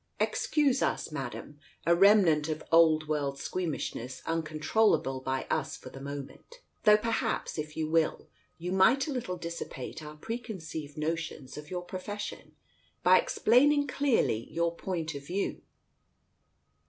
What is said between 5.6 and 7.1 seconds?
for the moment. Though